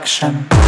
Reflection. 0.00 0.59